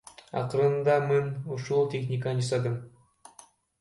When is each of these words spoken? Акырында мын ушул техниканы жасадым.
Акырында 0.39 0.95
мын 1.11 1.29
ушул 1.57 1.85
техниканы 1.93 2.47
жасадым. 2.49 2.81